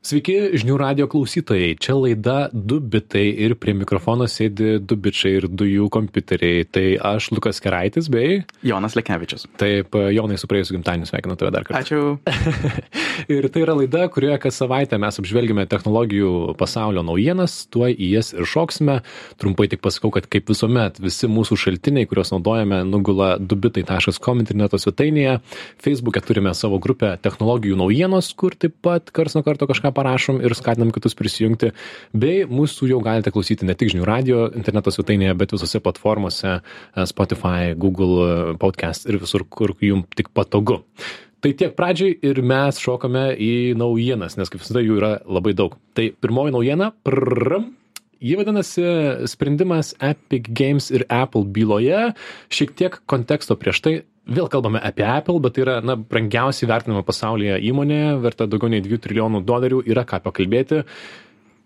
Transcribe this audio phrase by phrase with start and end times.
[0.00, 1.74] Sveiki, žinių radio klausytojai.
[1.76, 6.62] Čia laida 2 bitai ir prie mikrofono sėdi 2 bičiai ir 2 jų kompiuteriai.
[6.72, 8.38] Tai aš Lukas Keraitis bei...
[8.64, 9.44] Jonas Lekevičius.
[9.60, 11.82] Taip, Jonai su praėjusiu gimtadieniu sveikinu tave dar kartą.
[11.84, 12.16] Ačiū.
[13.36, 18.32] ir tai yra laida, kurioje kas savaitę mes apžvelgime technologijų pasaulio naujienas, tuo į jas
[18.32, 19.02] ir šoksime.
[19.36, 25.36] Trumpai tik pasakau, kad kaip visuomet visi mūsų šaltiniai, kuriuos naudojame, nugula dubitai.com interneto svetainėje.
[25.84, 30.54] Facebook'e turime savo grupę technologijų naujienos, kur taip pat kars nuo karto kažką parašom ir
[30.58, 31.72] skatinam kitus prisijungti.
[32.12, 36.60] Bei mūsų jau galite klausyti ne tik žinių radio interneto svetainėje, bet visose platformose
[37.10, 40.82] Spotify, Google podcast ir visur, kur jums tik patogu.
[41.40, 45.78] Tai tiek pradžiai ir mes šokame į naujienas, nes kaip visada jų yra labai daug.
[45.96, 47.70] Tai pirmoji naujiena, prrrm,
[48.20, 48.84] Jį vadinasi
[49.32, 52.10] sprendimas Epic Games ir Apple byloje.
[52.52, 53.94] Šiek tiek konteksto prieš tai.
[54.30, 58.82] Vėl kalbame apie Apple, bet tai yra na, brangiausiai vertinama pasaulyje įmonė, verta daugiau nei
[58.84, 60.82] 2 trilijonų dolerių, yra ką pakalbėti.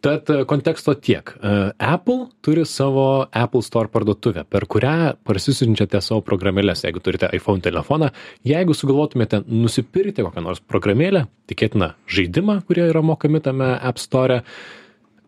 [0.05, 1.33] Tad konteksto tiek.
[1.81, 8.11] Apple turi savo Apple Store parduotuvę, per kurią parsisiunčiate savo programėlės, jeigu turite iPhone telefoną.
[8.47, 14.43] Jeigu sugalvotumėte nusipirkti kokią nors programėlę, tikėtina žaidimą, kurie yra mokami tame App Store,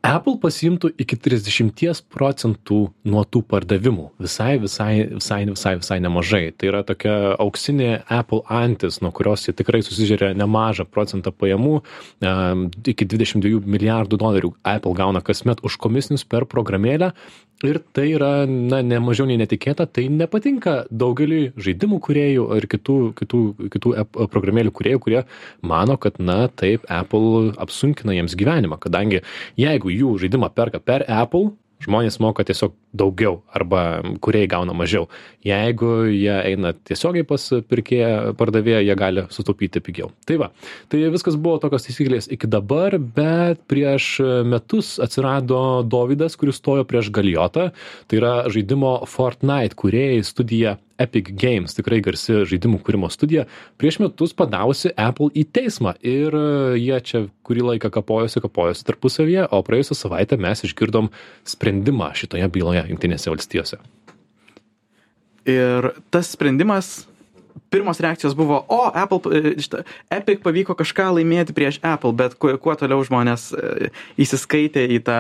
[0.07, 2.79] Apple pasiimtų iki 30 procentų
[3.11, 4.05] nuo tų pardavimų.
[4.23, 6.43] Visai, visai, visai, visai, visai nemažai.
[6.55, 11.81] Tai yra tokia auksinė Apple antis, nuo kurios jie tikrai susižiūrė nemažą procentą pajamų.
[12.23, 17.11] Iki 22 milijardų dolerių Apple gauna kasmet už komisinius per programėlę.
[17.65, 22.97] Ir tai yra, na, ne mažiau nei netikėta, tai nepatinka daugeliui žaidimų kuriejų ir kitų,
[23.17, 23.41] kitų,
[23.73, 23.93] kitų
[24.29, 25.23] programėlių kuriejų, kurie
[25.65, 29.23] mano, kad, na, taip, Apple apsunkina jiems gyvenimą, kadangi
[29.57, 31.53] jeigu jų žaidimą perka per Apple,
[31.85, 35.11] žmonės moka tiesiog daugiau arba kuriai gauna mažiau.
[35.45, 40.11] Jeigu jie eina tiesiogiai pas pirkėją, pardavėją, jie gali sutaupyti pigiau.
[40.29, 40.51] Tai va,
[40.93, 44.17] tai viskas buvo tokios taisyklės iki dabar, bet prieš
[44.49, 47.71] metus atsirado Davidas, kuris stojo prieš Galiotą,
[48.09, 53.47] tai yra žaidimo Fortnite kuriejai studija Epic Games, tikrai garsi žaidimų kūrimo studija,
[53.81, 56.37] prieš metus padavusi Apple į teismą ir
[56.81, 61.11] jie čia kurį laiką kapojosi, kapojosi tarpusavyje, o praėjusią savaitę mes išgirdom
[61.47, 63.81] sprendimą šitoje byloje Junktinėse valstijose.
[65.47, 67.07] Ir tas sprendimas
[67.73, 72.75] pirmos reakcijos buvo, o, Apple, šitą, Epic pavyko kažką laimėti prieš Apple, bet kuo, kuo
[72.79, 73.49] toliau žmonės
[74.21, 75.19] įsiskaitė į tą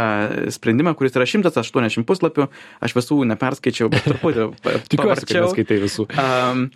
[0.54, 2.48] sprendimą, kuris yra 180 puslapių,
[2.84, 4.48] aš visų neperskaičiau, bet truputį
[4.92, 6.06] Tikiuosi, kad skaitai visų.
[6.20, 6.66] Um,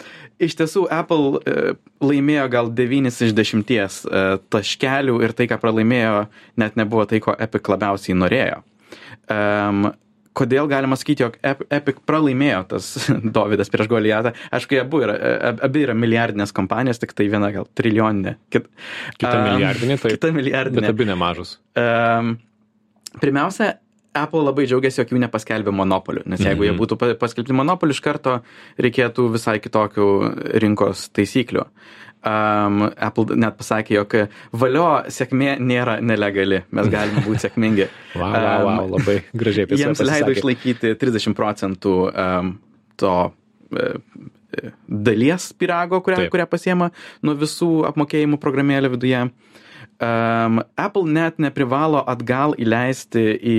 [0.43, 1.73] iš tiesų, Apple uh,
[2.05, 6.27] laimėjo gal 9 iš 10 uh, taškelių ir tai, ką pralaimėjo,
[6.61, 8.63] net nebuvo tai, ko Epic labiausiai norėjo.
[9.31, 9.91] Um,
[10.37, 12.93] kodėl galima sakyti, jog Epic pralaimėjo tas
[13.37, 14.35] Davidas prieš Goliatą.
[14.55, 15.17] Aišku, abu yra,
[15.53, 18.37] abi yra milijardinės kompanijos, tik tai viena gal trilijoninė.
[18.53, 18.71] Kit,
[19.19, 20.17] kita um, milijardinė, tai.
[20.17, 20.87] Kita milijardinė.
[20.87, 21.57] Bet abi nemažos.
[21.79, 22.35] Um,
[23.21, 23.75] pirmiausia,
[24.17, 28.41] Apple labai džiaugiasi, jog jų nepaskelbė monopolių, nes jeigu jie būtų paskelbti monopolių, iš karto
[28.83, 30.07] reikėtų visai kitokių
[30.65, 31.63] rinkos taisyklių
[32.27, 34.17] um, Apple net pasakė, jog
[34.63, 37.89] valio sėkmė nėra nelegali, mes galime būti sėkmingi.
[38.17, 42.55] wow, wow, wow, labai gražiai apie Jiems leido išlaikyti 30 procentų um,
[43.01, 44.29] to uh,
[44.89, 46.33] dalies pirago, kurią, Taip.
[46.35, 46.91] kurią pasiema
[47.23, 49.27] nuo visų apmokėjimų programėlė viduje.
[50.01, 53.57] Um, Apple net neprivalo atgal įleisti į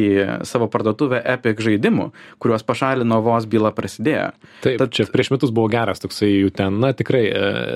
[0.49, 2.07] savo parduotuvę Epic žaidimų,
[2.41, 4.31] kuriuos pašalino vos byla prasidėjo.
[4.63, 7.23] Taip, Tad čia prieš metus buvo geras toksai jų ten, na tikrai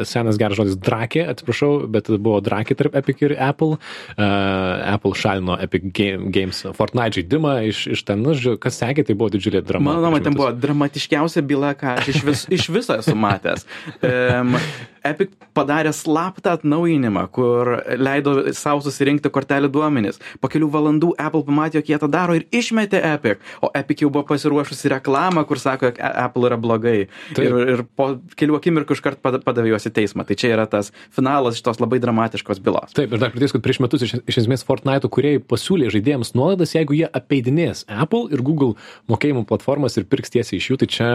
[0.09, 3.77] senas geras žodis drakė, atsiprašau, bet buvo drakė tarp Epic ir Apple.
[4.17, 9.05] Uh, Apple šalino Epic Game, Games Fortnite žaidimą iš, iš ten, na, žiūrėjau, kas sekė,
[9.05, 9.91] tai buvo didžiulė drama.
[9.91, 13.69] Mano nuomonė, ten buvo dramatiškiausia byla, ką aš iš, vis, iš viso esu matęs.
[14.01, 14.57] Um,
[15.05, 20.19] Epic padarė slaptą atnaujinimą, kur leido savo susirinkti kortelių duomenis.
[20.41, 23.43] Po kelių valandų Apple pamatė, jog jie tą daro ir išmetė Epic.
[23.63, 26.97] O Epic jau buvo pasiruošusi reklamą, kur sako, jog Apple yra blogai.
[27.37, 27.45] Taip.
[27.45, 30.25] Ir, ir po kelių akimirkų iškart padavė juos į teismą.
[30.27, 32.95] Tai čia yra tas finalas šitos labai dramatiškos bylos.
[32.97, 36.75] Taip, ir dar pridėsiu, kad prieš metus iš, iš esmės Fortnite kuriejai pasiūlė žaidėjams nuolaidas,
[36.75, 38.75] jeigu jie apeidinės Apple ir Google
[39.11, 40.79] mokėjimų platformas ir pirks tiesiai iš jų.
[40.81, 41.09] Tai čia,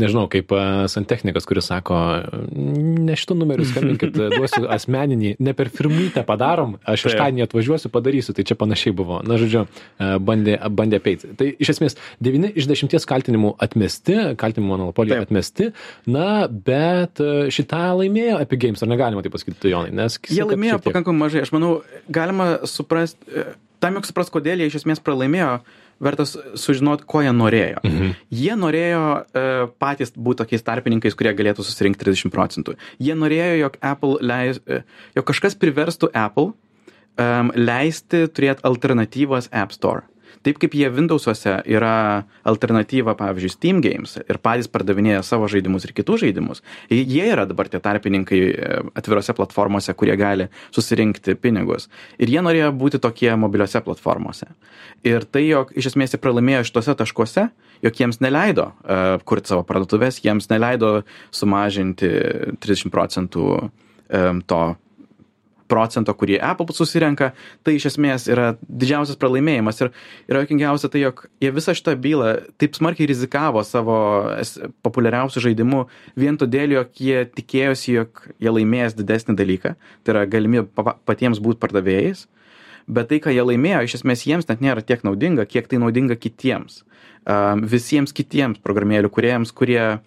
[0.00, 1.98] nežinau, kaip uh, santechnikas, kuris sako,
[2.52, 8.46] ne šitų numerių skambinkit, duosiu asmeninį, ne per firmytę padarom, aš šeštadienį atvažiuosiu, padarysiu, tai
[8.48, 9.20] čia panašiai buvo.
[9.26, 9.64] Na, žodžiu,
[10.22, 11.32] bandė, bandė apeiti.
[11.38, 15.72] Tai iš esmės 9 iš 10 kaltinimų atmesti, kaltinimų monopolija atmesti,
[16.10, 17.22] na, bet
[17.54, 19.94] šitą laimėjo Epic Games, ar negalima tai pasakyti, Jonai?
[20.02, 21.76] Nes, jie laimėjo pakankamai mažai, aš manau,
[22.12, 23.42] galima suprasti,
[23.82, 25.56] tam, jog supras, kodėl jie iš esmės pralaimėjo,
[26.02, 27.82] verta sužinot, ko jie norėjo.
[27.86, 28.14] Mhm.
[28.42, 29.44] Jie norėjo e,
[29.82, 32.76] patys būti tokiais tarpininkais, kurie galėtų susirinkti 30 procentų.
[33.02, 34.82] Jie norėjo, jog Apple leis, e,
[35.16, 40.06] jog kažkas priverstų Apple um, leisti turėti alternatyvas App Store
[40.46, 45.94] taip kaip jie Windowsuose yra alternatyva, pavyzdžiui, Steam Games ir patys pardavinėja savo žaidimus ir
[45.96, 51.88] kitus žaidimus, jie yra dabar tie tarpininkai e, atvirose platformose, kurie gali susirinkti pinigus.
[52.18, 54.48] Ir jie norėjo būti tokie mobiliose platformose.
[55.06, 57.48] Ir tai, jog iš esmės jie pralaimėjo šituose taškuose,
[57.82, 61.02] jog jiems neleido uh, kurti savo parduotuvės, jiems neleido
[61.34, 62.10] sumažinti
[62.62, 64.62] 30 procentų um, to
[65.72, 67.30] procento, kurį Apple susirenka,
[67.64, 69.80] tai iš esmės yra didžiausias pralaimėjimas.
[69.80, 69.90] Ir
[70.28, 73.96] yra jokingiausia tai, jog jie visą šitą bylą taip smarkiai rizikavo savo
[74.84, 75.86] populiariausių žaidimų
[76.20, 79.74] vien todėl, jog jie tikėjosi, jog jie laimės didesnį dalyką,
[80.04, 82.26] tai yra galimybė patiems būti pardavėjais.
[82.90, 86.16] Bet tai, ką jie laimėjo, iš esmės jiems net nėra tiek naudinga, kiek tai naudinga
[86.18, 86.82] kitiems.
[87.70, 90.02] Visiems kitiems programėlių kuriejams, kurie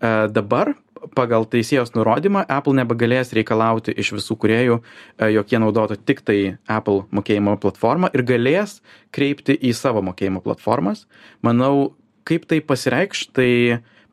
[0.00, 0.72] dabar
[1.16, 4.78] pagal teisėjos nurodymą Apple nebegalės reikalauti iš visų kuriejų,
[5.18, 6.38] e, jog jie naudotų tik tai
[6.70, 8.80] Apple mokėjimo platformą ir galės
[9.14, 11.06] kreipti į savo mokėjimo platformas.
[11.44, 11.94] Manau,
[12.28, 13.50] kaip tai pasireikš, tai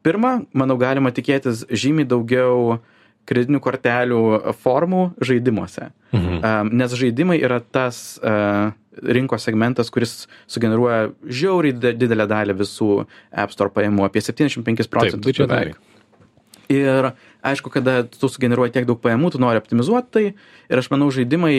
[0.03, 2.81] pirma, manau, galima tikėtis žymiai daugiau
[3.29, 4.21] kreditinių kortelių
[4.63, 5.91] formų žaidimuose.
[6.11, 6.71] Mhm.
[6.75, 12.89] Nes žaidimai yra tas uh, rinkos segmentas, kuris sugeneruoja žiauriai didelę dalį visų
[13.31, 15.21] App Store pajamų, apie 75 procentų.
[15.21, 15.79] Taip, tai čia beveik
[16.71, 17.12] ir
[17.45, 21.56] aišku kada tu sugeneruoji tiek daug pajamų tu nori optimizuot tai ir aš manau žaidimai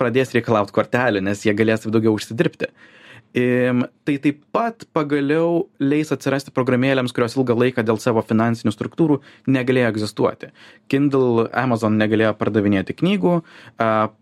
[0.00, 2.72] pradės reikalaut kortelių nes jie galės daugiau užsidirbti
[3.36, 9.18] Im, tai taip pat pagaliau leis atsirasti programėlėms, kurios ilgą laiką dėl savo finansinių struktūrų
[9.52, 10.48] negalėjo egzistuoti.
[10.88, 13.34] Kindle, Amazon negalėjo pardavinėti knygų,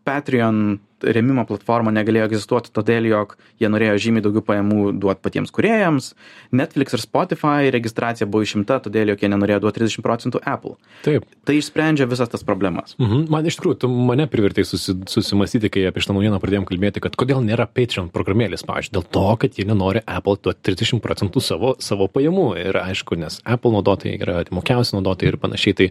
[0.09, 6.13] Patreon rėmimo platforma negalėjo egzistuoti todėl, jog jie norėjo žymiai daugiau pajamų duoti patiems kuriejams.
[6.55, 10.77] Netflix ir Spotify registracija buvo išimta todėl, jog jie nenorėjo duoti 30 procentų Apple.
[11.07, 11.27] Taip.
[11.45, 12.97] Tai išsprendžia visas tas problemas.
[13.01, 13.27] Mhm.
[13.33, 17.19] Man iš tikrųjų, tu mane privertai susi, susimastyti, kai apie šitą naujieną pradėjom kalbėti, kad
[17.21, 21.75] kodėl nėra Patreon programėlės, pavyzdžiui, dėl to, kad jie nenori Apple duoti 30 procentų savo,
[21.83, 22.49] savo pajamų.
[22.65, 25.77] Ir aišku, nes Apple naudotojai yra mokiausi naudotojai ir panašiai.
[25.79, 25.91] Tai,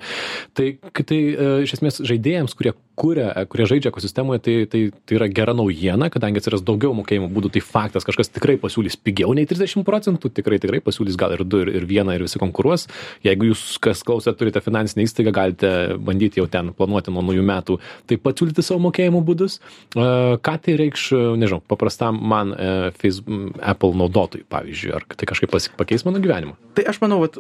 [0.58, 0.68] tai,
[1.02, 5.54] tai e, iš esmės žaidėjams, kurie kuria, kurie žaidžia ekosistemoje, tai, tai tai yra gera
[5.56, 10.32] naujiena kadangi atsiras daugiau mokėjimo būdų tai faktas kažkas tikrai pasiūlys pigiau nei trisdešim procentų
[10.40, 12.88] tikrai tikrai pasiūlys gal ir du ir, ir vieną ir visi konkuruos.
[13.26, 17.80] Jeigu jūs kas klausot turite finansinę įstaigą galite bandyti jau ten planuoti nuo naujų metų
[18.10, 19.60] taip pat siūlyti savo mokėjimo būdus.
[19.94, 21.10] Ką tai reikš
[21.42, 26.56] nežinau paprastam man e, facebook apple naudotojui pavyzdžiui ar tai kažkaip pakeis mano gyvenimą?
[26.78, 27.36] Tai aš manau vat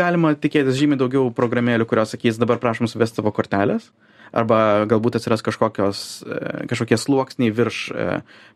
[0.00, 3.90] galima tikėtis žymiai daugiau programėlių kurios sakys dabar prašom suvest savo korteles
[4.32, 4.58] arba
[4.90, 6.38] galbūt atsiras kažkokios e,
[6.70, 8.06] kažkokie sluoksniai virš e,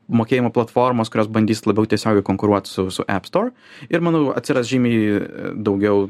[0.07, 3.53] mokėjimo platformos, kurios bandys labiau tiesiogiai konkuruoti su, su App Store.
[3.91, 6.09] Ir manau, atsiras žymiai e, daugiau,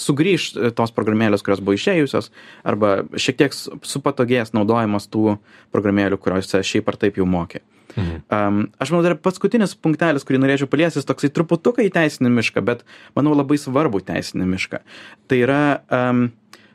[0.00, 0.48] sugrįž
[0.78, 2.32] tos programėlės, kurios buvo išėjusios,
[2.68, 5.36] arba šiek tiek supatogės naudojimas tų
[5.74, 7.62] programėlių, kuriuose šiaip ar taip jau mokė.
[7.96, 8.22] Mhm.
[8.32, 12.86] Um, aš manau, dar paskutinis punktelis, kurį norėčiau paliesti, toksai truputukai į teisinį mišką, bet
[13.18, 14.80] manau labai svarbu teisinį mišką.
[15.28, 15.62] Tai yra
[15.92, 16.30] um,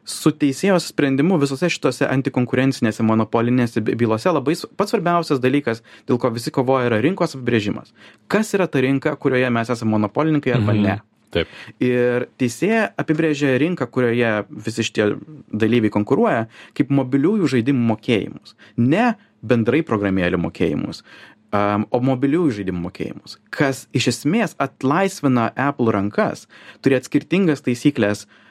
[0.07, 6.53] su teisėjo sprendimu visose šitose antikonkurencinėse monopolinėse bylose labai pats svarbiausias dalykas dėl ko visi
[6.55, 7.91] kovoja yra rinkos apibrėžimas
[8.31, 10.83] kas yra ta rinka kurioje mes esam monopolininkai arba mhm.
[10.87, 10.97] ne
[11.35, 11.49] Taip.
[11.83, 14.29] Ir teisėja apibrėžia rinką, kurioje
[14.63, 15.09] visi šitie
[15.51, 16.45] dalyviai konkuruoja,
[16.77, 18.55] kaip mobiliųjų žaidimų mokėjimus.
[18.79, 19.09] Ne
[19.43, 21.03] bendrai programėlių mokėjimus,
[21.51, 23.35] um, o mobiliųjų žaidimų mokėjimus.
[23.51, 26.47] Kas iš esmės atlaisvina Apple rankas
[26.79, 28.46] turėti skirtingas taisyklės uh,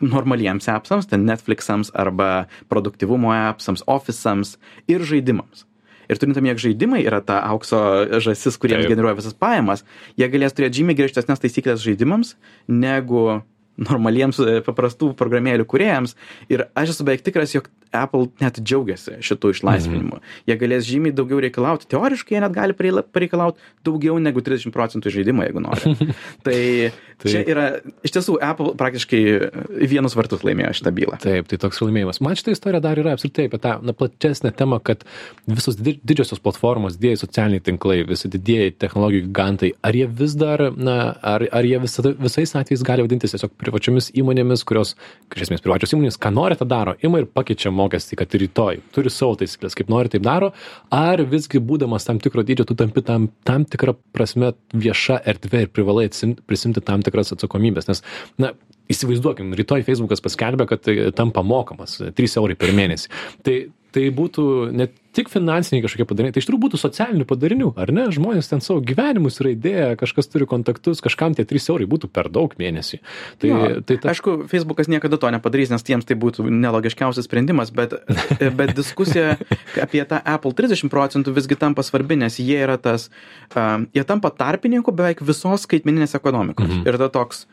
[0.00, 4.56] normaliems appsams, ten Netflixams arba produktivumo appsams, office'ams
[4.90, 5.64] ir žaidimams.
[6.06, 7.80] Ir turint omeny, jog žaidimai yra ta aukso
[8.22, 8.92] žasis, kuriems Taip.
[8.94, 9.82] generuoja visas pajamas,
[10.18, 12.36] jie galės turėti žymiai griežtesnės taisyklės žaidimams
[12.70, 13.40] negu
[13.76, 16.14] normaliems e, paprastų programėlių kuriejams.
[16.52, 20.20] Ir aš esu beveik tikras, jog Apple net džiaugiasi šitų išlaisvinimu.
[20.20, 20.34] Mhm.
[20.50, 21.88] Jie galės žymiai daugiau reikalauti.
[21.92, 25.94] Teoriškai jie net gali pareikalauti daugiau negu 30 procentų žaidimo, jeigu nori.
[26.46, 26.60] tai,
[27.22, 27.66] tai čia yra,
[28.06, 29.22] iš tiesų, Apple praktiškai
[29.88, 31.20] vienus vartus laimėjo šitą bylą.
[31.22, 32.20] Taip, tai toks laimėjimas.
[32.24, 35.04] Man šitą istoriją dar yra apskritai apie tą na, platesnę temą, kad
[35.48, 40.96] visos didžiosios platformos, didieji socialiniai tinklai, visi didieji technologijų gigantai, ar jie vis dar, na,
[41.22, 44.94] ar, ar jie visada, visais atvejais gali vadintis tiesiog privačiomis įmonėmis, kurios,
[45.34, 49.12] iš esmės, privačios įmonės, ką nori, tą daro, ima ir pakeičia mokestį, kad rytoj turi
[49.12, 50.52] savo taisyklės, kaip nori, taip daro,
[50.92, 55.74] ar visgi būdamas tam tikro dydžio, tu tampi tam, tam tikrą prasme vieša erdvė ir
[55.74, 56.08] privalai
[56.46, 58.02] prisimti tam tikras atsakomybės, nes,
[58.42, 58.52] na,
[58.92, 63.10] įsivaizduokim, rytoj Facebookas paskelbė, kad tampa mokamas, 3 eurai per mėnesį.
[63.46, 63.56] Tai
[63.96, 68.04] tai būtų ne tik finansiniai kažkokie padariniai, tai iš tikrųjų būtų socialinių padarinių, ar ne?
[68.12, 72.28] Žmonės ten savo gyvenimus yra įdėję, kažkas turi kontaktus, kažkam tie 3 eurai būtų per
[72.32, 73.00] daug mėnesį.
[73.40, 74.12] Tai, jo, tai ta...
[74.12, 77.96] Aišku, Facebookas niekada to nepadarys, nes tiems tai būtų nelogiškiausias sprendimas, bet,
[78.60, 79.38] bet diskusija
[79.80, 83.08] apie tą Apple 30 procentų visgi tampa svarbi, nes jie yra tas,
[83.54, 86.68] uh, jie tampa tarpininku beveik visos skaitmeninės ekonomikos.
[86.68, 86.84] Mhm.
[86.84, 87.46] Ir ta toks,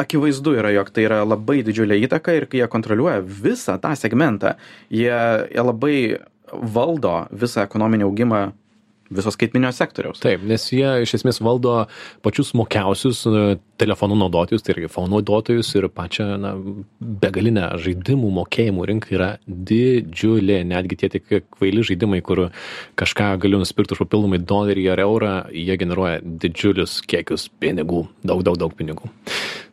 [0.00, 4.56] akivaizdu yra, jog tai yra labai didžiulė įtaka ir kai jie kontroliuoja visą tą segmentą,
[4.88, 5.12] jie,
[5.50, 5.96] jie labai
[6.50, 8.42] valdo visą ekonominį augimą
[9.10, 10.20] viso skaitminio sektoriaus.
[10.22, 11.74] Taip, nes jie iš esmės valdo
[12.24, 16.52] pačius mokiausius e, telefonų naudotojus, tai yra iPhone naudotojus ir pačią na,
[17.22, 20.60] begalinę žaidimų mokėjimų rinką yra didžiulė.
[20.70, 21.26] Netgi tie tik
[21.56, 22.46] kvaili žaidimai, kur
[23.00, 28.60] kažką galiu nusipirkti už papildomai dolerį ar eurą, jie generuoja didžiulius kiekius pinigų, daug, daug,
[28.62, 29.10] daug pinigų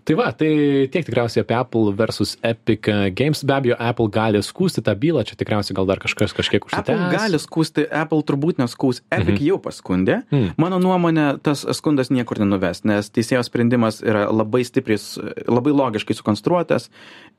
[0.08, 0.52] tai va tai
[0.92, 2.88] tiek tikriausiai apie apple versus epic
[3.18, 3.44] games.
[3.44, 6.88] Be abejo apple gali skųsti tą bylą čia tikriausiai gal dar kažkas kažkiek užsitęs.
[6.88, 9.46] Apple gali skųsti apple turbūt neskųs epic mhm.
[9.52, 10.22] jau paskundė.
[10.32, 10.56] Mhm.
[10.58, 15.00] mano nuomone tas skundas niekur nenuves nes teisėjo sprendimas yra labai stipriai
[15.48, 16.90] labai logiškai sukonstruotas.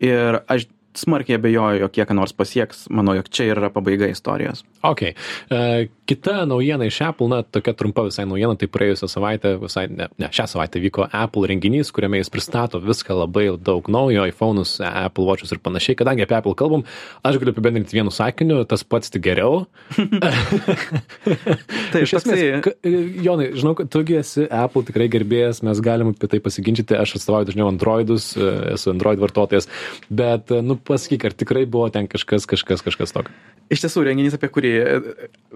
[0.04, 4.64] Ir aš smarkiai abejoju, jog kiek nors pasieks, manau, jog čia yra pabaiga istorijos.
[4.86, 5.10] Ok.
[5.50, 10.06] Uh, kita naujiena iš Apple, na, tokia trumpa visai naujiena, tai praėjusią savaitę, visai, ne,
[10.16, 15.26] ne, šią savaitę vyko Apple renginys, kuriame jis pristato viską labai daug naujo, iPhone'us, Apple
[15.28, 15.98] Watch'us ir panašiai.
[16.00, 16.86] Kadangi apie Apple kalbam,
[17.28, 19.66] aš galiu apibendrinti vienu sakiniu, tas pats tik geriau.
[21.92, 22.94] tai iš esmės, tai...
[23.28, 27.50] Jonai, žinau, kad tugi esi Apple tikrai gerbėjas, mes galim apie tai pasiginčyti, aš atstovauju
[27.50, 29.68] dažniau Androidus, esu Android vartotojas,
[30.08, 33.35] bet, nu, pasakyk, ar tikrai buvo ten kažkas, kažkas, kažkas tokio.
[33.73, 34.73] Iš tiesų, renginys, apie kurį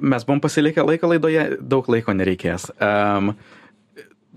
[0.00, 2.68] mes buvom pasilikę laiko laidoje, daug laiko nereikės.
[2.76, 3.32] Um,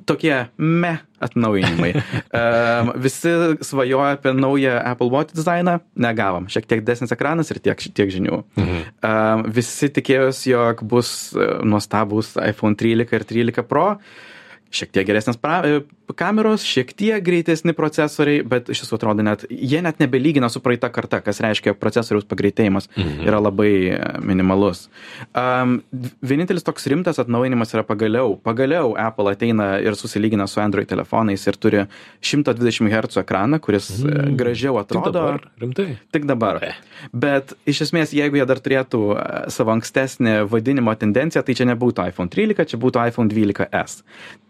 [0.05, 1.91] tokie me atnaujinimai.
[2.39, 3.33] um, visi
[3.65, 6.47] svajoja apie naują Apple Watch dizainą, negavom.
[6.51, 8.43] Šiek tiek desnis ekranas ir tiek, tiek žinių.
[8.59, 8.85] Mhm.
[9.01, 11.09] Um, visi tikėjosi, jog bus
[11.65, 13.95] nuostabus iPhone 13 ir 13 Pro.
[14.75, 15.61] Šiek tiek geresnės pra,
[16.13, 20.89] kameros, šiek tiek greitesni procesoriai, bet iš tiesų atrodo net, jie net nebelygina su praeita
[20.93, 23.25] karta, kas reiškia, procesoriaus pagreitėjimas mhm.
[23.25, 24.85] yra labai e, minimalus.
[25.31, 25.79] Um,
[26.25, 31.57] vienintelis toks rimtas atnaujinimas yra pagaliau, pagaliau Apple ateina ir susilygina su Android telefonais ir
[31.57, 31.85] turi
[32.21, 34.35] 120 Hz ekraną, kuris mhm.
[34.39, 35.09] gražiau atrodo.
[35.09, 35.87] Tik dabar, rimtai.
[36.13, 36.61] Tik dabar.
[36.65, 36.73] E.
[37.15, 42.09] Bet iš esmės, jeigu jie dar turėtų e, savo ankstesnį vadinimo tendenciją, tai čia nebūtų
[42.11, 44.01] iPhone 13, čia būtų iPhone 12S.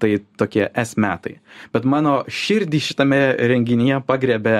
[0.01, 1.39] Tai tokie S metai
[1.73, 3.19] bet mano širdį šitame
[3.51, 4.55] renginyje pagriebė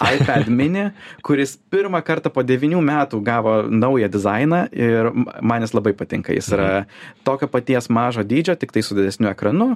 [0.00, 0.88] iPad mini,
[1.26, 6.34] kuris pirmą kartą po devinių metų gavo naują dizainą ir man jis labai patinka.
[6.36, 7.00] Jis yra mhm.
[7.26, 9.72] tokio paties mažo dydžio, tik tai su didesniu ekranu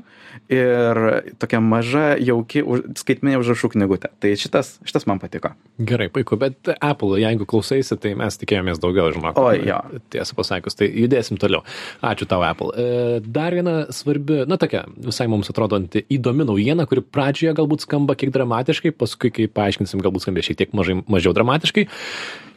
[0.52, 1.02] ir
[1.42, 2.64] tokia maža, jauki
[3.00, 4.12] skaitminė užrašų knygutė.
[4.22, 5.54] Tai šitas, šitas man patiko.
[5.78, 9.38] Gerai, puiku, bet Apple, jeigu klausaisi, tai mes tikėjomės daugiau, žinok.
[9.40, 9.80] O, jo.
[10.14, 11.64] Tiesą pasakius, tai judėsim toliau.
[12.04, 12.70] Ačiū tau, Apple.
[12.78, 14.84] E, dar viena svarbi, na tokia,
[15.14, 20.26] visai mums atrodanti įdomi naujiena, kuri pradžioje galbūt skamba kiek dramatiškai, paskui, kai paaiškinsim, galbūt
[20.26, 21.86] skambės šiek tiek mažai, mažiau dramatiškai.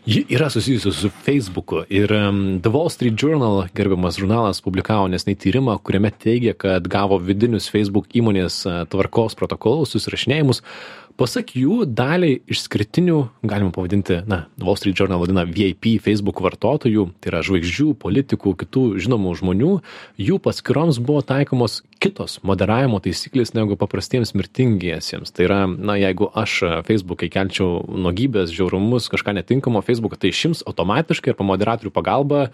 [0.08, 5.36] Ji yra susijusi su Facebooku ir um, The Wall Street Journal, gerbiamas žurnalas, publikavo nesnei
[5.36, 10.64] tyrimą, kuriame teigia, kad gavo vidinius Facebook įmonės uh, tvarkos protokolus, susirašinėjimus,
[11.17, 17.31] pasak jų daliai išskirtinių galima pavadinti na wall street journal vadina vip facebook vartotojų tai
[17.31, 19.71] yra žvaigždžių politikų kitų žinomų žmonių
[20.21, 25.33] jų paskyroms buvo taikomos kitos moderavimo taisyklės negu paprastiems mirtingiesiems.
[25.33, 31.33] Tai yra na jeigu aš feisbuke įkelčiau nuogybes žiaurumus kažką netinkamo feisbuką tai išims automatiškai
[31.33, 32.47] ir po moderatorių pagalba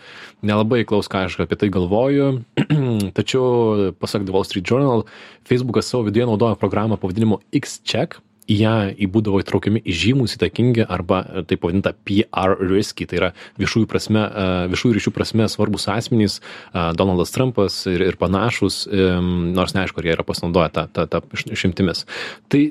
[0.45, 2.29] nelabai klaus ką aš apie tai galvoju.
[3.17, 5.03] Tačiau pasak the wall street journal
[5.49, 10.85] feisbukas savo viduje naudoja programą pavadinimu x check į ją į būdavo įtraukiami įžymūs įtakingi
[10.91, 13.31] arba e, taip vadinta PR risky, tai yra
[13.61, 19.75] viešųjų, prasme, e, viešųjų ryšių prasme svarbus asmenys, e, Donaldas Trumpas ir, ir panašus, nors
[19.75, 21.21] neaišku, ar jie yra pasinaudoję tą, tą, tą
[21.55, 22.05] išimtimis.
[22.51, 22.63] Tai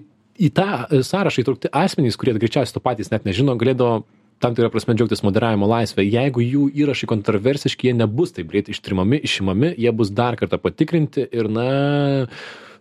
[0.42, 0.68] į tą
[1.06, 4.02] sąrašą įtraukti asmenys, kurie greičiausiai to patys net nežino, galėdavo
[4.42, 6.02] tam tikrą prasme džiaugtis moderavimo laisvę.
[6.02, 11.28] Jeigu jų įrašai kontroversiški, jie nebus taip greit ištrimami, išimami, jie bus dar kartą patikrinti
[11.30, 11.66] ir, na,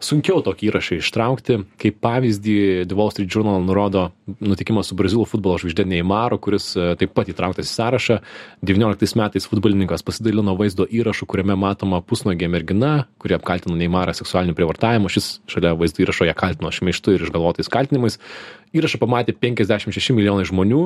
[0.06, 1.58] sunkiau tokį įrašą ištraukti.
[1.82, 2.56] Kaip pavyzdį
[2.90, 7.32] The Wall Street Journal nurodo nutikimą su Brazilų futbolo žvaigždė Neymaro, kuris e, taip pat
[7.32, 8.20] įtrauktas į sąrašą.
[8.68, 15.12] 19 metais futbolininkas pasidalino vaizdo įrašu, kuriame matoma pusnuogė mergina, kuri apkaltino Neymarą seksualiniu prievartavimu.
[15.12, 18.20] Šis šalia vaizdo įrašo ją kaltino šmeištu ir išgalvotais kaltinimais.
[18.76, 20.82] Įrašą pamatė 56 milijonai žmonių,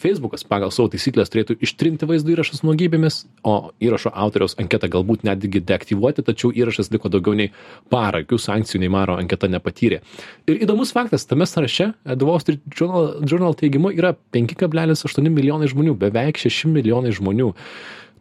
[0.00, 5.62] Facebookas pagal savo taisyklės turėtų ištrinti vaizdo įrašus nuogybėmis, o įrašo autoriaus anketą galbūt netgi
[5.64, 7.52] deaktyvuoti, tačiau įrašas liko daugiau nei
[7.92, 10.02] parą, jokių sankcijų Neymaro anketa nepatyrė.
[10.50, 15.96] Ir įdomus faktas, tame sąraše, The Wall Street Journal, Journal teigimu, yra 5,8 milijonai žmonių,
[16.00, 17.54] beveik 6 milijonai žmonių.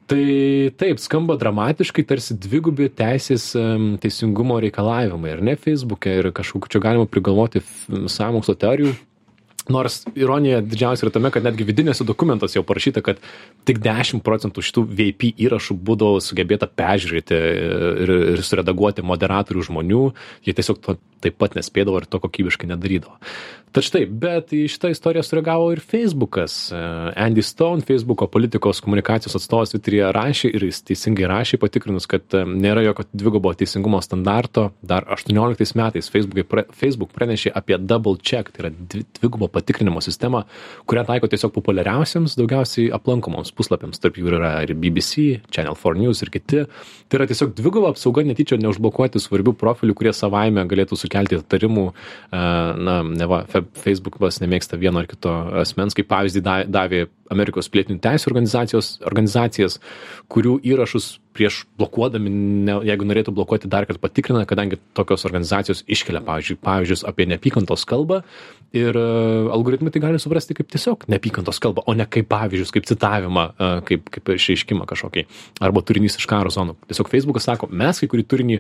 [0.10, 0.24] Tai
[0.82, 3.52] taip, skamba dramatiškai, tarsi dvigubi teisės
[4.02, 7.62] teisingumo reikalavimai, ar ne Facebook'e ir kažkokiu čia galima prigalvoti
[8.10, 8.96] sąmokslo teorijų.
[9.70, 13.22] Nors ironija didžiausia yra tame, kad netgi vidinėse dokumentuose jau parašyta, kad
[13.70, 17.40] tik 10 procentų šitų VIP įrašų būdavo sugebėta peržiūrėti
[18.06, 20.04] ir, ir suredaguoti moderatorių žmonių,
[20.48, 23.18] jie tiesiog to taip pat nespėdavo ir to kokybiškai nedarydavo.
[23.70, 26.72] Tad štai, bet į šitą istoriją sureagavo ir Facebookas.
[26.74, 32.42] Andy Stone, Facebooko politikos komunikacijos atstovas Twitter'e rašė ir jis teisingai rašė, patikrinus, kad e,
[32.50, 34.72] nėra jokio dvigubo teisingumo standarto.
[34.82, 38.72] Dar 18 metais Facebook, Facebook pranešė apie double check, tai yra
[39.20, 40.42] dvigubo patikrinimo sistemą,
[40.90, 44.02] kurią taiko tiesiog populiariausiams, daugiausiai aplankomoms puslapiams.
[44.02, 46.66] Tarp jų yra ir BBC, Channel 4 News ir kiti.
[47.06, 52.44] Tai yra tiesiog dvigubo apsauga netyčia neužblokuoti svarbių profilių, kurie savaime galėtų sukelti įtarimų, e,
[52.86, 58.96] na, neva Facebookas nemėgsta vieno ar kito asmens, kaip pavyzdį davė Amerikos pilietinių teisų organizacijos,
[59.06, 59.78] organizacijas,
[60.34, 62.32] kurių įrašus prieš blokuodami,
[62.66, 67.86] ne, jeigu norėtų blokuoti dar kartą patikrina, kadangi tokios organizacijos iškelia, pavyzdžiui, pavyzdžius apie neapykantos
[67.90, 68.24] kalbą
[68.76, 72.90] ir uh, algoritmai tai gali suprasti kaip tiesiog neapykantos kalbą, o ne kaip pavyzdžius, kaip
[72.90, 75.26] citavimą, uh, kaip, kaip išreiškimą kažkokį,
[75.66, 76.76] arba turinys iš karo zonų.
[76.90, 78.60] Tiesiog Facebookas sako, mes kai kurį turinį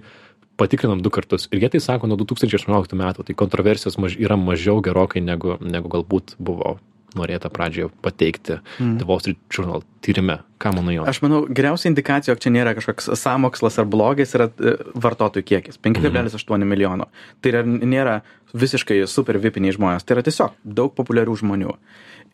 [0.60, 4.84] patikrinam du kartus ir jie tai sako nuo 2018 metų, tai kontroversijos maž, yra mažiau
[4.86, 6.78] gerokai negu, negu galbūt buvo
[7.18, 8.98] norėta pradžioje pateikti mm.
[9.00, 10.40] The Wall Street Journal tyrime.
[10.62, 11.06] Ką manai jo?
[11.10, 15.80] Aš manau, geriausia indikacija, jog čia nėra kažkoks samokslas ar blogis, yra e, vartotojų kiekis-
[15.86, 16.68] 5,8 mm.
[16.70, 17.10] milijono.
[17.42, 18.20] Tai yra, nėra
[18.54, 21.76] visiškai super vipiniai žmonės, tai yra tiesiog daug populiarių žmonių.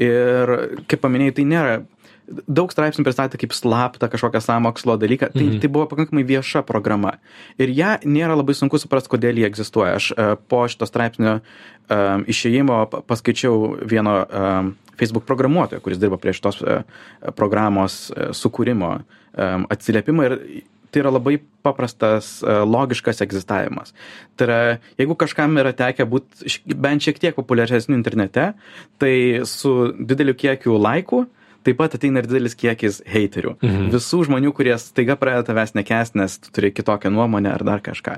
[0.03, 0.55] Ir
[0.91, 1.75] kaip paminėjai, tai nėra
[2.27, 5.29] daug straipsnių pristatė kaip slaptą kažkokią sąmokslo dalyką.
[5.33, 5.59] Tai, mhm.
[5.61, 7.15] tai buvo pakankamai vieša programa.
[7.61, 9.97] Ir ją nėra labai sunku suprasti, kodėl ji egzistuoja.
[9.99, 16.33] Aš uh, po šito straipsnio um, išėjimo paskaičiau vieno um, Facebook programuotojo, kuris dirba prie
[16.35, 16.85] šitos uh,
[17.37, 20.39] programos uh, sukūrimo um, atsiliepimą ir
[20.95, 21.33] tai yra labai
[21.65, 23.91] paprastas, logiškas egzistavimas.
[24.39, 24.59] Tai yra,
[24.95, 28.53] jeigu kažkam yra tekę būti bent šiek tiek populiaresnių internete,
[29.01, 29.15] tai
[29.49, 31.25] su dideliu kiekiu laikų
[31.65, 33.55] taip pat ateina ir didelis kiekis heiterių.
[33.57, 33.87] Mhm.
[33.93, 38.17] Visų žmonių, kurie staiga pradeda tavęs nekęsti, nes tu turi kitokią nuomonę ar dar kažką.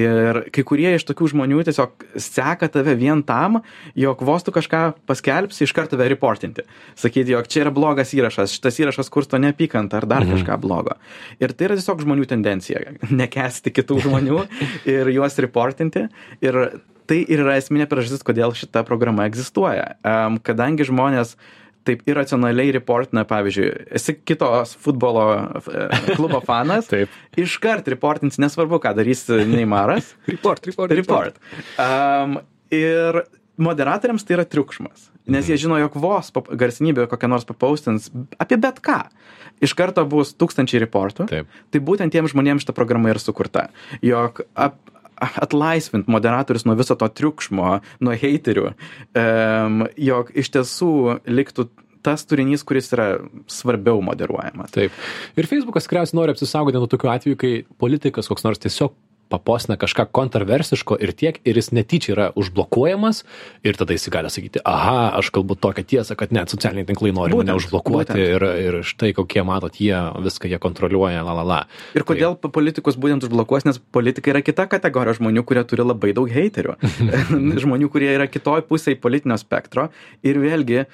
[0.00, 3.60] Ir kai kurie iš tokių žmonių tiesiog seka tave vien tam,
[3.98, 6.64] jog vos tu kažką paskelbsi, iš karto tave reportinti.
[6.96, 10.38] Sakyti, jog čia yra blogas įrašas, šitas įrašas kursto neapykantą ar dar mhm.
[10.38, 10.96] kažką blogo.
[11.42, 12.82] Ir tai yra tiesiog žmonių tendencija-
[13.22, 14.42] nekesti kitų žmonių
[14.96, 16.08] ir juos reportinti.
[16.44, 19.92] Ir tai ir yra esminė priežastis, kodėl šita programa egzistuoja.
[20.02, 27.12] Um, kadangi žmonės uh, taip iracionaliai reportina, pavyzdžiui, esi kitos futbolo e, klubo fanas, taip.
[27.40, 30.14] iškart reportins, nesvarbu, ką darys Neimaras.
[30.34, 31.42] report, report, report.
[31.80, 32.40] Um,
[32.74, 33.22] ir
[33.56, 38.10] moderatoriams tai yra triukšmas, nes jie žino, jog vos garsinybė kokią nors papaustins
[38.42, 39.00] apie bet ką.
[39.64, 41.24] Iš karto bus tūkstančiai reportų.
[41.30, 41.54] Taip.
[41.72, 43.70] Tai būtent tiem žmonėms šita programa ir sukurta.
[44.04, 44.76] Jog ap,
[45.16, 47.72] atlaisvint moderatorius nuo viso to triukšmo,
[48.04, 48.70] nuo heiterių,
[49.16, 50.92] um, jog iš tiesų
[51.30, 51.68] liktų
[52.06, 53.08] tas turinys, kuris yra
[53.50, 54.70] svarbiau moderuojamas.
[54.76, 54.94] Taip.
[55.34, 57.52] Ir Facebookas tikriausiai nori apsisaugoti nuo tokių atvejų, kai
[57.82, 58.94] politikas koks nors tiesiog
[59.28, 63.22] papostina kažką kontroversiško ir tiek, ir jis netyčia yra užblokuojamas,
[63.66, 67.34] ir tada jis gali sakyti, aha, aš kalbu tokią tiesą, kad net socialiniai tinklai nori
[67.34, 68.36] būtent, mane užblokuoti būtent.
[68.36, 71.60] ir, ir štai kokie matot, jie viską jie kontroliuoja, la la la.
[71.98, 72.52] Ir kodėl tai...
[72.54, 76.78] politikus būtent užblokuos, nes politikai yra kita kategorija žmonių, kurie turi labai daug heiterių.
[77.64, 79.90] žmonių, kurie yra kitoj pusėje politinio spektro
[80.26, 80.86] ir vėlgi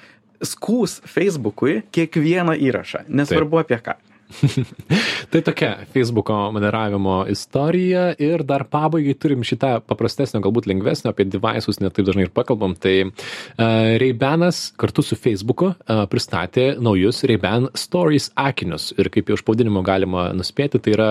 [0.43, 3.69] skūs Facebookui kiekvieną įrašą, nesvarbu Taip.
[3.69, 3.99] apie ką.
[5.33, 11.79] tai tokia Facebooko moderavimo istorija ir dar pabaigai turim šitą paprastesnio, galbūt lengvesnio, apie devices
[11.81, 12.75] netaip dažnai ir pakalbam.
[12.77, 13.63] Tai uh,
[13.97, 19.81] Ray-Banas kartu su Facebooku uh, pristatė naujus Ray-Ban Stories akinius ir kaip jau iš pavadinimo
[19.85, 21.09] galima nuspėti, tai yra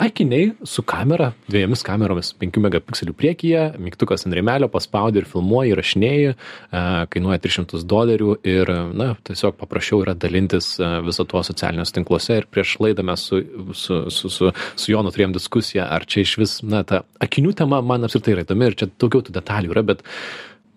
[0.00, 6.32] akiniai su kamera, dviejomis kameromis, 5 megapikselių priekyje, mygtukas ant remelio paspaudi ir filmuoji, įrašinėjai,
[6.32, 10.72] uh, kainuoja 300 dolerių ir, na, tiesiog paprasčiau yra dalintis
[11.04, 13.44] viso tuo socialiniuose tinkluose ir prieš laidą mes su,
[13.76, 17.80] su, su, su, su Jonu turėjom diskusiją, ar čia iš vis, na, ta akinių tema
[17.84, 20.04] man apskritai yra įdomi ir čia daugiau tų detalių yra, bet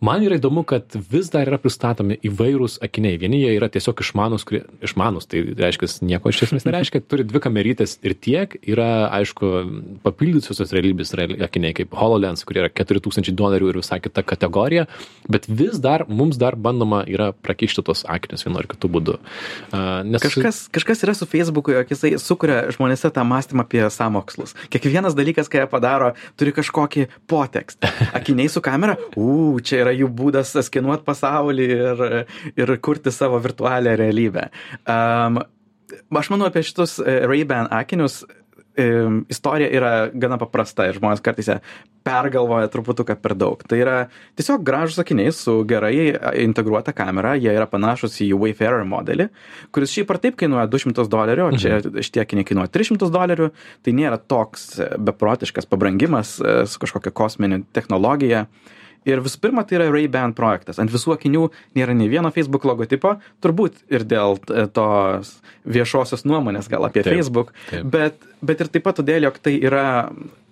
[0.01, 3.19] Man yra įdomu, kad vis dar yra pristatomi įvairūs akiniai.
[3.21, 7.41] Vieni jie yra tiesiog išmanus, kurie išmanus, tai reiškia, nieko iš esmės nereiškia, turi dvi
[7.43, 8.55] kamerytės ir tiek.
[8.65, 9.51] Yra, aišku,
[10.01, 11.13] papildysiosios realybės
[11.45, 14.87] akiniai kaip HoloLens, kurie yra 4000 dolerių ir visai kita kategorija,
[15.29, 19.19] bet vis dar mums dar bandoma yra prakišti tos akinius vienu ar kitu būdu.
[19.69, 20.25] Uh, nes...
[20.25, 24.57] kažkas, kažkas yra su Facebook'u, jog jisai sukuria žmonėse tą mąstymą apie samokslus.
[24.73, 27.93] Kiekvienas dalykas, ką jie padaro, turi kažkokį potekstą.
[28.17, 32.05] Akiniai su kamera, u, čia yra yra jų būdas skenuot pasaulį ir,
[32.55, 34.49] ir kurti savo virtualią realybę.
[34.87, 35.41] Um,
[36.15, 38.23] aš manau apie šitus e, Ray-Ban akinius
[39.27, 41.57] istorija yra gana paprasta ir žmonės kartais ją
[42.07, 43.59] pergalvoja truputuką per daug.
[43.67, 43.97] Tai yra
[44.39, 49.27] tiesiog gražus akiniai su gerai integruota kamera, jie yra panašus į Wayfarer modelį,
[49.75, 51.99] kuris šiaip ar taip kainuoja 200 dolerių, o čia mhm.
[51.99, 53.51] šitie akiniai kainuoja 300 dolerių,
[53.83, 54.69] tai nėra toks
[55.03, 58.47] beprotiškas pabrangimas e, su kažkokia kosminė technologija.
[58.47, 60.79] Uh, ir visų pirma tai yra Ray-Ban projektas.
[60.81, 66.69] Ant visų akinių nėra nei vieno Facebook logotipo, turbūt ir dėl e, tos viešosios nuomonės
[66.71, 67.87] gal apie taip, Facebook, taip.
[67.93, 69.85] Bet, bet ir taip pat todėl, jog tai yra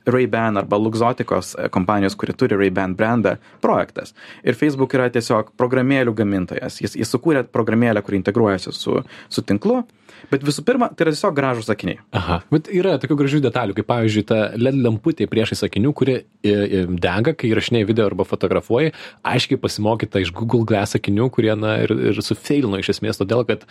[0.07, 4.15] Ray-Ban arba Luxotikos e, kompanijos, kuri turi Ray-Ban brandą, projektas.
[4.43, 6.81] Ir Facebook yra tiesiog programėlių gamintojas.
[6.83, 9.83] Jis, jis sukūrė programėlę, kuri integruojasi su, su tinklu
[10.29, 11.99] Bet visų pirma, tai yra tiesiog gražus sakiniai.
[12.15, 16.23] Aha, bet yra tokių gražių detalių, kaip pavyzdžiui, ta LED lemputė priešai sakinių, kuri e,
[16.51, 18.93] e, dega, kai įrašinėjai video arba fotografuoji,
[19.31, 23.65] aiškiai pasimokyta iš Google Glass sakinių, kurie, na, ir, ir sufeilino iš esmės, todėl kad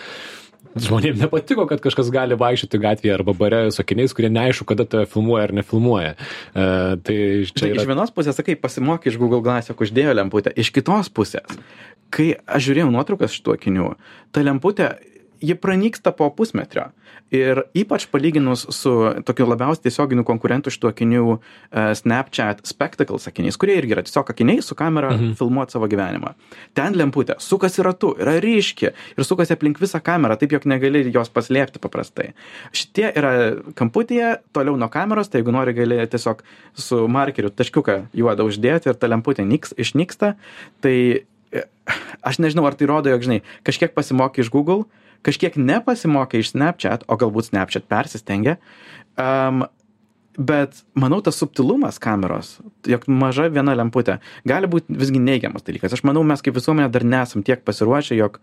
[0.78, 5.08] žmonėms nepatiko, kad kažkas gali vaikščioti gatvėje arba bare su akiniais, kurie neaišku, kada tave
[5.10, 6.14] filmuoja ar nefilmuoja.
[6.14, 7.18] Uh, tai
[7.50, 7.82] čia tai yra...
[7.82, 10.52] Iš vienos pusės, sakai, pasimokė iš Google Glass, jog uždėjo lemputę.
[10.58, 11.58] Iš kitos pusės,
[12.14, 13.92] kai aš žiūrėjau nuotraukas šitų akinių,
[14.34, 14.92] ta lemputė
[15.40, 16.88] ji pranyksta po pusmetrio.
[17.34, 18.90] Ir ypač palyginus su
[19.28, 21.40] tokiu labiausiai tiesioginiu konkurentu šitų akinių uh,
[21.98, 25.34] Snapchat Spectacles akiniais, kurie irgi yra tiesiog akiniai su kamera mhm.
[25.36, 26.32] filmuoti savo gyvenimą.
[26.76, 31.28] Ten lemputė sukasi ratu, yra ryški ir sukasi aplink visą kamerą, taip jog negali jos
[31.34, 32.30] paslėpti paprastai.
[32.72, 33.32] Šitie yra
[33.76, 36.40] kamputėje, toliau nuo kameros, tai jeigu nori, gali tiesiog
[36.78, 40.32] su markeriu taškiuką juodą uždėti ir ta lemputė nyks, išnyksta.
[40.84, 41.66] Tai e,
[42.24, 44.86] aš nežinau, ar tai rodo, jog, žinai, kažkiek pasimokė iš Google,
[45.26, 48.56] kažkiek nepasimokė iš Snapchat, o galbūt Snapchat persistengė.
[49.18, 49.64] Um,
[50.38, 55.96] bet manau, tas subtilumas kameros, jog maža viena lemputė, gali būti visgi neigiamas dalykas.
[55.96, 58.38] Aš manau, mes kaip visuomenė dar nesam tiek pasiruošę, jog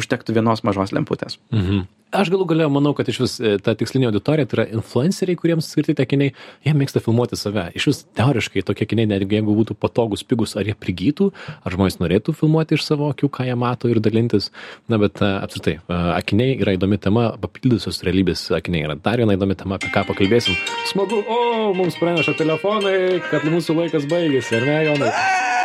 [0.00, 1.40] užtektų vienos mažos lemputės.
[1.54, 1.86] Mhm.
[2.14, 5.96] Aš galų gale manau kad išvis e, ta tikslinė auditorija tai yra influenceriai kuriems skirti
[5.98, 6.30] tie akiniai
[6.62, 7.64] jie mėgsta filmuoti save.
[7.76, 11.32] Išvis teoriškai tokie akiniai netgi jeigu būtų patogūs pigūs ar jie prigytų
[11.66, 14.52] ar žmonės norėtų filmuoti iš savo akių ką jie mato ir dalintis.
[14.86, 19.34] Na bet e, apskritai e, akiniai yra įdomi tema papildysios realybės akiniai yra dar viena
[19.34, 20.54] įdomi tema apie ką pakalbėsim.
[20.92, 25.12] Smagu o mums praneša telefonai kad mūsų laikas baigėsi ar ne jonai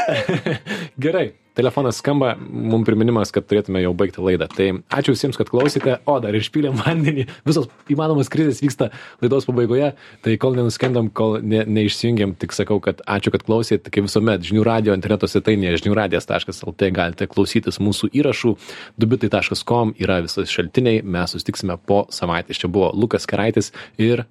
[1.06, 4.48] gerai telefonas skamba, mums priminimas, kad turėtume jau baigti laidą.
[4.52, 5.98] Tai ačiū visiems, kad klausėte.
[6.10, 7.28] O, dar išpylėm vandenį.
[7.48, 8.90] Visos įmanomas krizės vyksta
[9.24, 9.92] laidos pabaigoje.
[10.24, 13.92] Tai kol nenuskendam, kol ne, neišsijungiam, tik sakau, kad ačiū, kad klausėte.
[13.92, 18.56] Kaip visuomet, žinių radio interneto svetainėje žiniųradijas.lt galite klausytis mūsų įrašų.
[19.02, 21.04] dubitai.com yra visas šaltiniai.
[21.04, 22.62] Mes sustiksime po savaitės.
[22.64, 24.26] Čia buvo Lukas Karaitis ir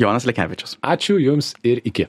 [0.00, 0.78] Jonas Lekevičius.
[0.80, 2.08] Ačiū Jums ir iki.